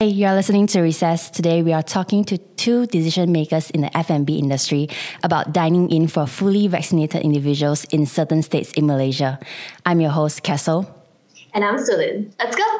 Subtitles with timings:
[0.00, 1.28] Hey, you're listening to Recess.
[1.28, 4.88] Today we are talking to two decision makers in the F&B industry
[5.24, 9.40] about dining in for fully vaccinated individuals in certain states in Malaysia.
[9.84, 10.86] I'm your host, Castle.
[11.52, 12.32] And I'm Sulin.
[12.38, 12.78] Let's go.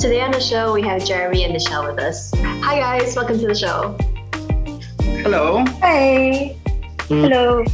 [0.00, 2.32] Today on the show, we have Jeremy and Michelle with us.
[2.34, 3.14] Hi, guys.
[3.14, 3.96] Welcome to the show.
[5.20, 5.62] Hello.
[5.84, 6.56] Hi.
[7.12, 7.28] Mm.
[7.28, 7.64] Hello.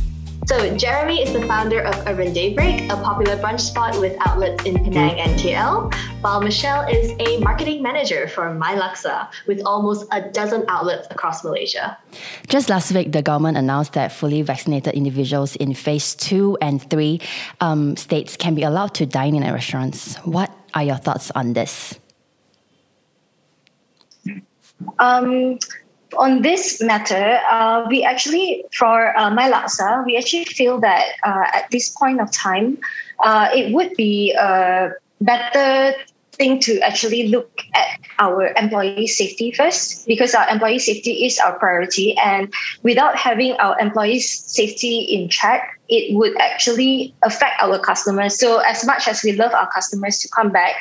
[0.46, 4.74] So, Jeremy is the founder of Urban Daybreak, a popular brunch spot with outlets in
[4.82, 5.22] Penang mm.
[5.22, 10.64] and KL, while Michelle is a marketing manager for My Laksa with almost a dozen
[10.66, 11.96] outlets across Malaysia.
[12.48, 17.20] Just last week, the government announced that fully vaccinated individuals in phase two and three
[17.60, 20.16] um, states can be allowed to dine in at restaurants.
[20.26, 21.94] What are your thoughts on this?
[24.98, 25.58] Um,
[26.18, 31.44] on this matter, uh, we actually, for uh, My Laksa, we actually feel that uh,
[31.54, 32.78] at this point of time,
[33.24, 35.94] uh, it would be a better
[36.36, 41.58] thing to actually look at our employee safety first because our employee safety is our
[41.58, 42.16] priority.
[42.18, 48.38] And without having our employees' safety in check, it would actually affect our customers.
[48.38, 50.74] So, as much as we love our customers to come back,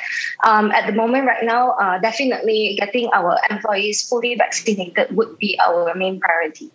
[0.43, 5.59] um, at the moment right now, uh, definitely getting our employees fully vaccinated would be
[5.59, 6.71] our main priority.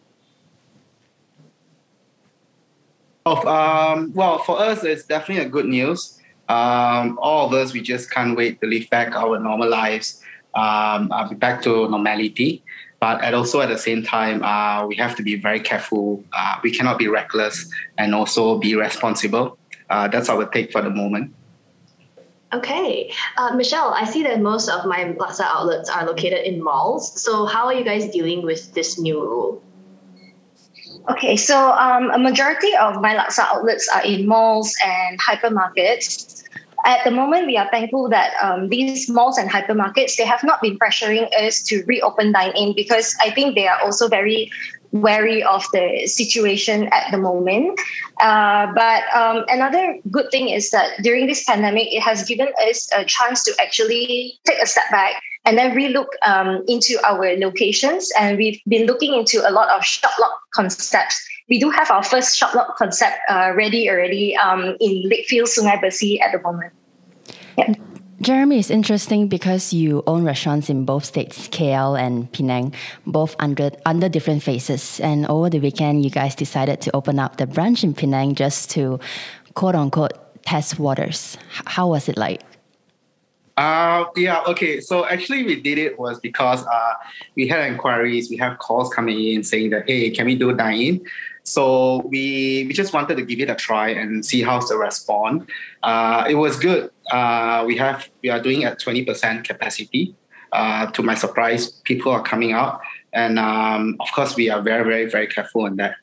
[3.27, 6.20] Oh, um, well, for us, it's definitely a good news
[6.51, 10.21] um, all of us, we just can't wait to live back our normal lives,
[10.55, 12.65] um, uh, back to normality.
[12.99, 16.25] But at also at the same time, uh, we have to be very careful.
[16.33, 19.59] Uh, we cannot be reckless and also be responsible.
[19.89, 21.33] Uh, that's our take for the moment.
[22.53, 23.13] Okay.
[23.39, 27.23] Uh, Michelle, I see that most of my Laksa outlets are located in malls.
[27.23, 29.63] So, how are you guys dealing with this new rule?
[31.09, 36.45] Okay, so um, a majority of my Laksa outlets are in malls and hypermarkets.
[36.85, 40.61] At the moment, we are thankful that um, these malls and hypermarkets they have not
[40.63, 44.51] been pressuring us to reopen dine in because I think they are also very
[44.93, 47.79] wary of the situation at the moment.
[48.21, 52.89] Uh, but um, another good thing is that during this pandemic, it has given us
[52.97, 58.11] a chance to actually take a step back and then relook um, into our locations.
[58.19, 62.03] And we've been looking into a lot of shop lot concepts we do have our
[62.03, 66.73] first shop lot concept uh, ready already um, in Lakefield, Sungai Besi at the moment.
[67.59, 67.75] Yeah.
[68.23, 72.75] Jeremy, it's interesting because you own restaurants in both states, KL and Penang,
[73.07, 75.01] both under under different phases.
[75.01, 78.69] And over the weekend, you guys decided to open up the branch in Penang just
[78.73, 79.01] to
[79.55, 80.13] quote unquote
[80.45, 81.39] test waters.
[81.65, 82.43] How was it like?
[83.57, 84.81] Uh, yeah, okay.
[84.81, 86.93] So actually, we did it was because uh,
[87.37, 90.81] we had inquiries, we have calls coming in saying that, hey, can we do dine
[90.81, 91.07] in?
[91.43, 95.45] So we we just wanted to give it a try and see how's the response.
[95.83, 96.91] Uh, it was good.
[97.11, 100.15] Uh, we have we are doing at twenty percent capacity.
[100.53, 102.81] Uh, to my surprise, people are coming out,
[103.13, 105.97] and um, of course, we are very very very careful on that.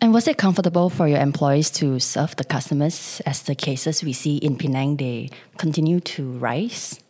[0.00, 4.12] And was it comfortable for your employees to serve the customers as the cases we
[4.12, 7.00] see in Penang they continue to rise?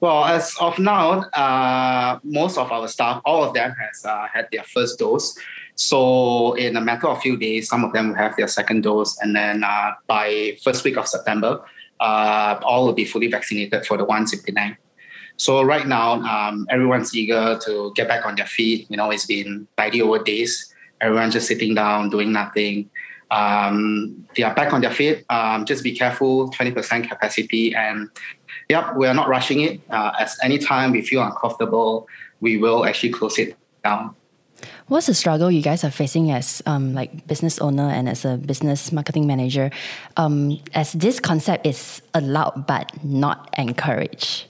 [0.00, 4.48] Well, as of now, uh, most of our staff, all of them has uh, had
[4.50, 5.38] their first dose.
[5.74, 9.18] So in a matter of few days, some of them will have their second dose,
[9.20, 11.60] and then uh, by first week of September,
[12.00, 14.76] uh, all will be fully vaccinated for the ones in Penang.
[15.36, 18.86] So right now, um, everyone's eager to get back on their feet.
[18.90, 20.72] You know, it's been 90 over days.
[21.00, 22.90] Everyone's just sitting down, doing nothing.
[23.30, 25.24] Um, they are back on their feet.
[25.30, 27.74] Um, just be careful, 20% capacity.
[27.74, 28.10] And
[28.68, 29.80] yep, we are not rushing it.
[29.90, 32.06] Uh, as any time we feel uncomfortable,
[32.40, 34.14] we will actually close it down.
[34.86, 38.36] What's the struggle you guys are facing as um, like business owner and as a
[38.36, 39.70] business marketing manager,
[40.16, 44.46] um, as this concept is allowed but not encouraged?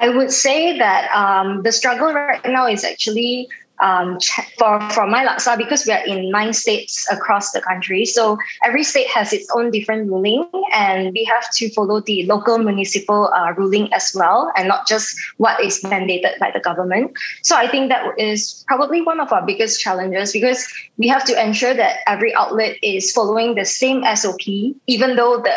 [0.00, 3.48] I would say that um, the struggle right now is actually
[3.82, 4.18] um,
[4.58, 8.04] for, for my laksa because we are in nine states across the country.
[8.04, 12.58] So every state has its own different ruling, and we have to follow the local
[12.58, 17.12] municipal uh, ruling as well, and not just what is mandated by the government.
[17.42, 20.66] So I think that is probably one of our biggest challenges because
[20.98, 24.46] we have to ensure that every outlet is following the same SOP,
[24.86, 25.54] even though the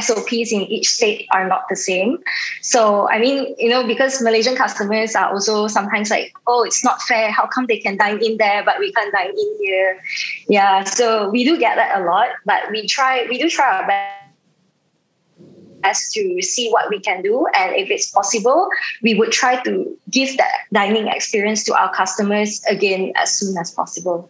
[0.00, 2.18] SOPs in each state are not the same.
[2.62, 7.02] So I mean, you know, because Malaysian customers are also sometimes like, oh, it's not
[7.02, 7.30] fair.
[7.30, 10.00] How come they can dine in there, but we can't dine in here.
[10.48, 13.86] Yeah, so we do get that a lot, but we try, we do try our
[13.86, 14.12] best.
[15.82, 17.46] best to see what we can do.
[17.54, 18.68] And if it's possible,
[19.02, 23.70] we would try to give that dining experience to our customers again as soon as
[23.70, 24.28] possible.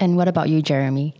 [0.00, 1.14] And what about you, Jeremy?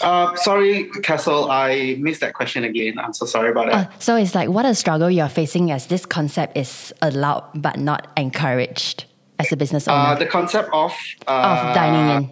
[0.00, 2.98] Uh, sorry, Castle, I missed that question again.
[2.98, 3.74] I'm so sorry about that.
[3.74, 7.78] Uh, so it's like what a struggle you're facing as this concept is allowed but
[7.78, 9.04] not encouraged
[9.46, 9.98] as a business owner.
[9.98, 10.92] Uh, the concept of
[11.26, 11.30] uh,
[11.68, 12.30] of dining in.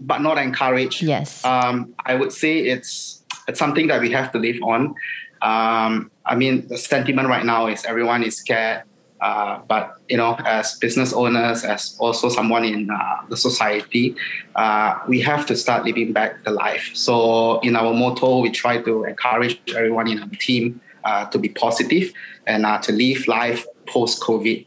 [0.00, 1.02] but not encouraged.
[1.02, 1.44] Yes.
[1.44, 4.94] Um, I would say it's it's something that we have to live on.
[5.40, 8.82] Um, I mean, the sentiment right now is everyone is scared.
[9.20, 14.14] Uh, but you know, as business owners, as also someone in uh, the society,
[14.54, 16.90] uh, we have to start living back the life.
[16.94, 21.48] So, in our motto, we try to encourage everyone in our team uh, to be
[21.48, 22.12] positive
[22.46, 24.66] and uh, to live life post COVID.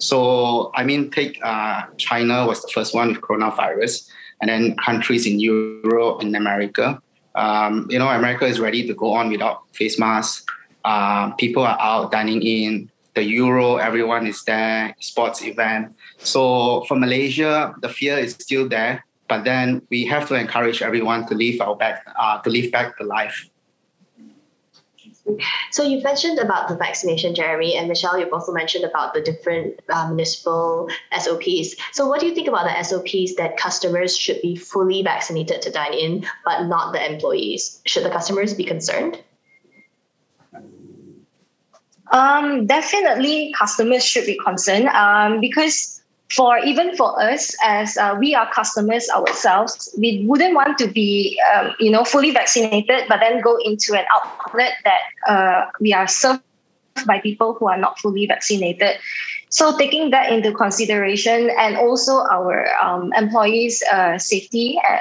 [0.00, 4.08] So, I mean, take uh, China was the first one with coronavirus,
[4.40, 7.00] and then countries in Europe and America.
[7.34, 10.44] Um, you know, America is ready to go on without face masks.
[11.38, 15.94] people are out dining in the Euro, everyone is there, sports event.
[16.18, 21.26] So for Malaysia, the fear is still there, but then we have to encourage everyone
[21.28, 23.48] to live our back, uh, to live back the life.
[25.70, 28.18] So you mentioned about the vaccination, Jeremy, and Michelle.
[28.18, 30.88] You've also mentioned about the different uh, municipal
[31.18, 31.76] SOPs.
[31.92, 35.70] So what do you think about the SOPs that customers should be fully vaccinated to
[35.70, 37.80] dine in, but not the employees?
[37.86, 39.22] Should the customers be concerned?
[42.12, 45.99] Um, definitely, customers should be concerned um, because
[46.30, 51.40] for even for us as uh, we are customers ourselves, we wouldn't want to be
[51.54, 56.06] um, you know fully vaccinated, but then go into an outlet that uh, we are
[56.06, 56.42] served
[57.06, 58.96] by people who are not fully vaccinated.
[59.48, 64.98] So taking that into consideration and also our um, employees' uh, safety, uh,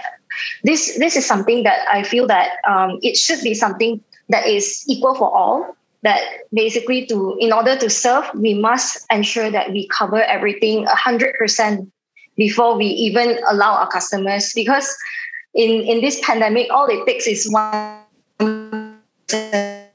[0.64, 4.86] this this is something that I feel that um, it should be something that is
[4.88, 6.22] equal for all that
[6.54, 11.92] basically to in order to serve we must ensure that we cover everything 100%
[12.38, 14.54] before we even allow our customers.
[14.54, 14.96] Because
[15.54, 18.00] in in this pandemic all it takes is one
[19.28, 19.88] person.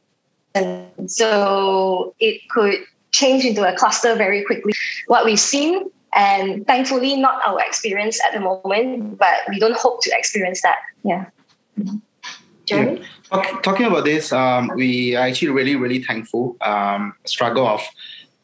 [1.06, 2.80] so it could
[3.12, 4.72] change into a cluster very quickly.
[5.06, 10.02] What we've seen and thankfully not our experience at the moment but we don't hope
[10.04, 10.76] to experience that.
[11.02, 11.26] Yeah
[12.66, 13.00] Jeremy?
[13.32, 13.60] Yeah.
[13.62, 16.56] Talking about this, um, we are actually really, really thankful.
[16.60, 17.80] Um, struggle of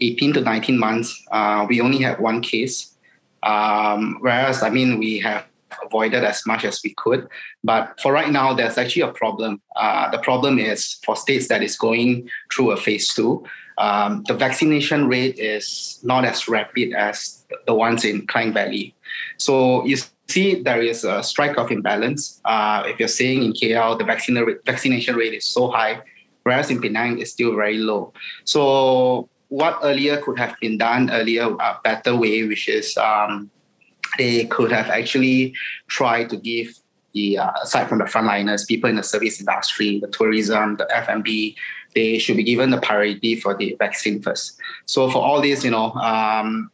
[0.00, 2.96] 18 to 19 months, uh, we only had one case.
[3.43, 5.46] Um, whereas, I mean, we have
[5.84, 7.28] avoided as much as we could.
[7.62, 9.61] But for right now, there's actually a problem.
[9.76, 13.44] Uh, the problem is for states that is going through a phase two,
[13.81, 18.94] um, the vaccination rate is not as rapid as the ones in Klang Valley.
[19.38, 19.97] So you
[20.29, 22.43] see there is a strike of imbalance.
[22.44, 26.03] Uh, if you're saying in KL, the vaccination rate is so high,
[26.43, 28.12] whereas in Penang, it's still very low.
[28.44, 33.50] So what earlier could have been done earlier, a better way, which is um,
[34.19, 35.55] they could have actually
[35.88, 36.79] tried to give
[37.15, 41.56] the uh, aside from the frontliners, people in the service industry, the tourism, the F&B,
[41.94, 44.58] they should be given the priority for the vaccine first.
[44.87, 46.70] So for all this, you know, um,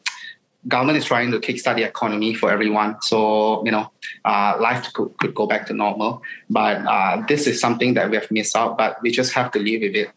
[0.69, 2.97] government is trying to kickstart the economy for everyone.
[3.03, 3.91] So, you know,
[4.25, 6.23] uh, life could, could go back to normal.
[6.51, 9.59] But uh, this is something that we have missed out, but we just have to
[9.59, 10.11] live with it.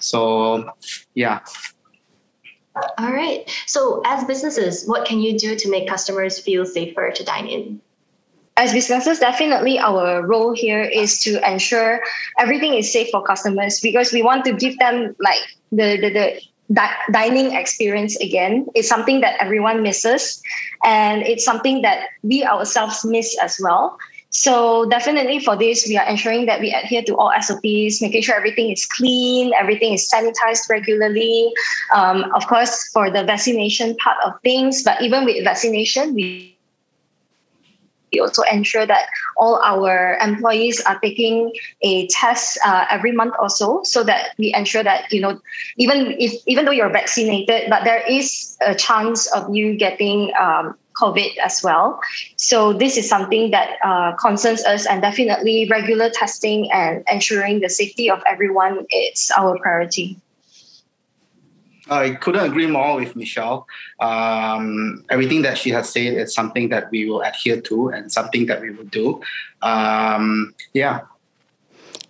[0.00, 0.70] So,
[1.14, 1.40] yeah.
[2.98, 3.48] All right.
[3.66, 7.80] So, as businesses, what can you do to make customers feel safer to dine in?
[8.56, 12.00] As businesses, definitely our role here is to ensure
[12.38, 15.40] everything is safe for customers because we want to give them like
[15.70, 16.40] the, the, the
[16.74, 18.66] di- dining experience again.
[18.74, 20.42] Is something that everyone misses
[20.84, 23.98] and it's something that we ourselves miss as well.
[24.34, 28.34] So definitely for this we are ensuring that we adhere to all sops making sure
[28.34, 31.52] everything is clean everything is sanitized regularly.
[31.94, 36.51] Um, of course for the vaccination part of things but even with vaccination we
[38.12, 43.48] we also ensure that all our employees are taking a test uh, every month or
[43.48, 45.40] so, so that we ensure that you know,
[45.76, 50.76] even if even though you're vaccinated, but there is a chance of you getting um,
[51.00, 52.00] COVID as well.
[52.36, 57.68] So this is something that uh, concerns us, and definitely regular testing and ensuring the
[57.68, 60.16] safety of everyone is our priority.
[61.92, 63.66] I couldn't agree more with Michelle.
[64.00, 68.46] Um, everything that she has said is something that we will adhere to and something
[68.46, 69.20] that we will do.
[69.62, 71.00] Um, yeah.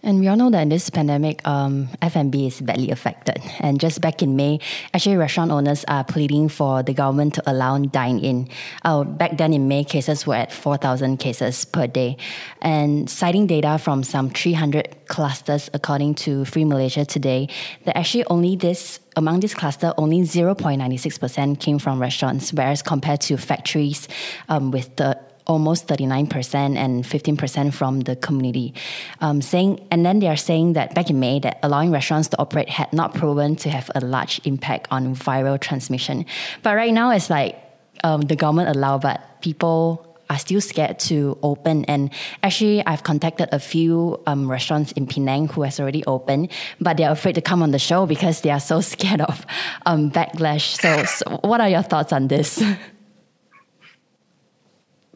[0.02, 3.40] And we all know that in this pandemic, um, F&B is badly affected.
[3.60, 4.58] And just back in May,
[4.92, 8.48] actually restaurant owners are pleading for the government to allow dine-in.
[8.84, 12.16] Uh, back then in May, cases were at 4,000 cases per day.
[12.60, 17.48] And citing data from some 300 clusters, according to Free Malaysia today,
[17.84, 23.36] that actually only this among this cluster, only 0.96% came from restaurants, whereas compared to
[23.36, 24.08] factories
[24.48, 28.74] um, with the almost 39% and 15% from the community.
[29.20, 32.38] Um, saying, and then they are saying that back in May, that allowing restaurants to
[32.38, 36.26] operate had not proven to have a large impact on viral transmission.
[36.62, 37.58] But right now, it's like
[38.04, 41.84] um, the government allow, but people are still scared to open.
[41.84, 42.10] And
[42.42, 47.10] actually, I've contacted a few um, restaurants in Penang who has already opened, but they're
[47.10, 49.44] afraid to come on the show because they are so scared of
[49.84, 50.80] um, backlash.
[50.80, 52.62] So, so, what are your thoughts on this?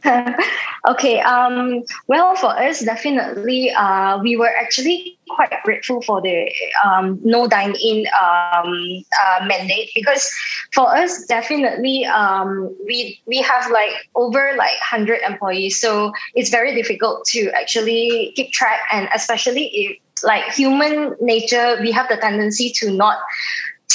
[0.89, 1.21] okay.
[1.21, 6.51] Um, well, for us, definitely, uh, we were actually quite grateful for the
[6.85, 10.31] um, no dine in um, uh, mandate because
[10.73, 16.75] for us, definitely, um, we we have like over like hundred employees, so it's very
[16.75, 22.71] difficult to actually keep track, and especially if like human nature, we have the tendency
[22.71, 23.19] to not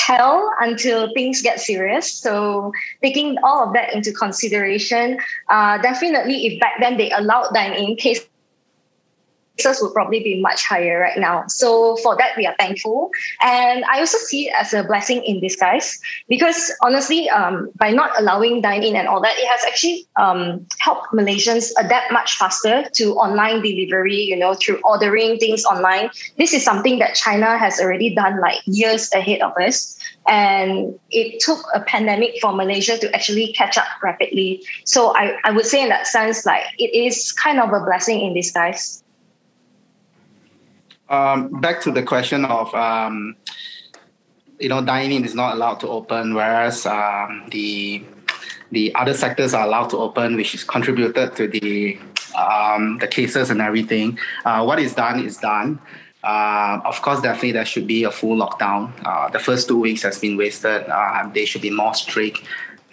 [0.05, 2.12] tell until things get serious.
[2.12, 7.96] So taking all of that into consideration, uh, definitely if back then they allowed dine-in
[7.96, 8.25] case
[9.58, 11.43] cases would probably be much higher right now.
[11.48, 13.12] So for that, we are thankful.
[13.41, 18.12] And I also see it as a blessing in disguise because honestly, um, by not
[18.20, 23.13] allowing dine-in and all that, it has actually um, helped Malaysians adapt much faster to
[23.15, 26.10] online delivery, you know, through ordering things online.
[26.38, 29.98] This is something that China has already done like years ahead of us.
[30.27, 34.63] And it took a pandemic for Malaysia to actually catch up rapidly.
[34.86, 38.22] So I, I would say in that sense, like it is kind of a blessing
[38.22, 39.00] in disguise.
[41.12, 43.36] Um, back to the question of um,
[44.60, 48.01] you know dining is not allowed to open, whereas um, the
[48.72, 52.00] the other sectors are allowed to open, which is contributed to the
[52.34, 54.18] um, the cases and everything.
[54.46, 55.82] Uh, what is done is done.
[56.24, 58.94] Uh, of course, definitely there should be a full lockdown.
[59.03, 60.86] Uh, the first two weeks has been wasted.
[60.88, 62.39] Uh, they should be more strict.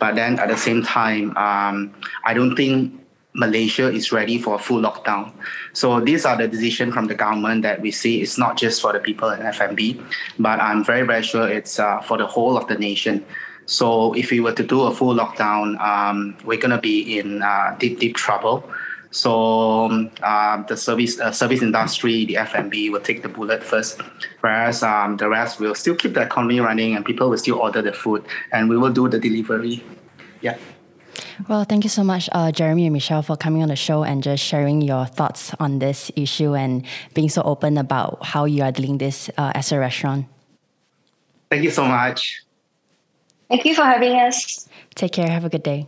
[0.00, 1.94] But then at the same time, um,
[2.25, 2.98] I don't think
[3.35, 5.32] Malaysia is ready for a full lockdown.
[5.73, 8.23] So these are the decisions from the government that we see.
[8.23, 10.00] It's not just for the people in F&B,
[10.38, 13.25] but I'm very, very sure it's uh, for the whole of the nation.
[13.66, 17.42] So if we were to do a full lockdown, um, we're going to be in
[17.42, 18.68] uh, deep, deep trouble.
[19.11, 24.00] So um, uh, the service uh, service industry, the F&B, will take the bullet first,
[24.40, 27.80] whereas um, the rest will still keep the economy running and people will still order
[27.80, 29.82] the food and we will do the delivery.
[30.42, 30.58] Yeah.
[31.47, 34.23] Well, thank you so much, uh, Jeremy and Michelle, for coming on the show and
[34.23, 38.73] just sharing your thoughts on this issue and being so open about how you are
[38.73, 40.26] dealing this uh, as a restaurant.
[41.50, 42.42] Thank you so much.
[43.49, 44.68] Thank you for having us.
[44.95, 45.28] Take care.
[45.28, 45.87] Have a good day.